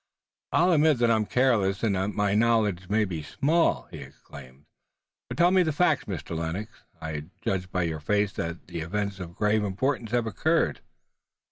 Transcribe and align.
"I'll 0.51 0.71
admit 0.71 0.97
that 0.97 1.11
I'm 1.11 1.27
careless 1.27 1.83
and 1.83 1.93
that 1.95 2.15
my 2.15 2.33
knowledge 2.33 2.89
may 2.89 3.05
be 3.05 3.21
small!" 3.21 3.87
he 3.91 3.99
exclaimed. 3.99 4.65
"But 5.29 5.37
tell 5.37 5.51
me 5.51 5.61
the 5.61 5.71
facts, 5.71 6.05
Mr. 6.05 6.35
Lennox. 6.35 6.71
I 6.99 7.25
judge 7.43 7.71
by 7.71 7.83
your 7.83 7.99
face 7.99 8.33
that 8.33 8.57
events 8.67 9.19
of 9.19 9.35
grave 9.35 9.63
importance 9.63 10.09
have 10.09 10.25
occurred." 10.25 10.81